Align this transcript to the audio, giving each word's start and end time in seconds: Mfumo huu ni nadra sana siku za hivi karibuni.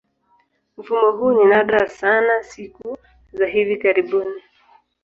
Mfumo 0.77 1.11
huu 1.11 1.31
ni 1.33 1.45
nadra 1.45 1.89
sana 1.89 2.43
siku 2.43 2.97
za 3.33 3.47
hivi 3.47 3.77
karibuni. 3.77 4.41